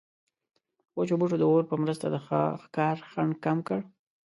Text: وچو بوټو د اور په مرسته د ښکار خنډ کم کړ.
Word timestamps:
وچو 0.97 1.15
بوټو 1.19 1.35
د 1.39 1.43
اور 1.49 1.63
په 1.69 1.75
مرسته 1.83 2.05
د 2.09 2.15
ښکار 2.63 2.97
خنډ 3.11 3.31
کم 3.45 3.57
کړ. 3.67 3.79